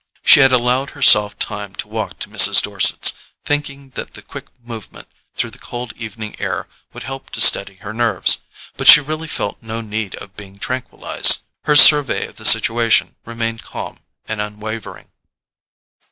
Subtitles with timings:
[0.25, 2.63] She had allowed herself time to walk to Mrs.
[2.63, 3.13] Dorset's,
[3.45, 7.93] thinking that the quick movement through the cold evening air would help to steady her
[7.93, 8.39] nerves;
[8.77, 11.41] but she really felt no need of being tranquillized.
[11.65, 15.11] Her survey of the situation remained calm and unwavering.